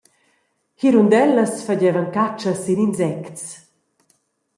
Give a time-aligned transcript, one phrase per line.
[0.81, 3.45] Hirundellas fagevan catscha sin insects.